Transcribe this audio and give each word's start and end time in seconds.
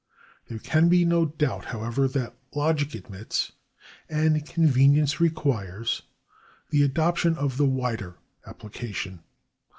There 0.47 0.57
can 0.57 0.89
be 0.89 1.05
no 1.05 1.25
doubt, 1.27 1.65
however, 1.65 2.07
that 2.07 2.35
logic 2.55 2.95
admits, 2.95 3.51
and 4.09 4.43
convenience 4.43 5.19
requires, 5.21 6.01
the 6.71 6.81
adoption 6.81 7.37
of 7.37 7.57
the 7.57 7.67
wider 7.67 8.15
appUcation. 8.43 9.19